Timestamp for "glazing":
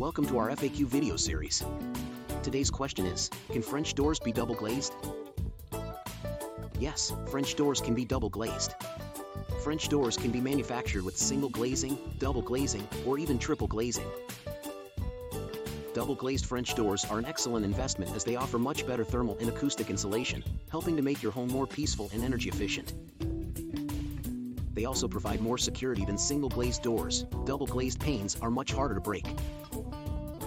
11.50-11.98, 12.40-12.88, 13.66-14.06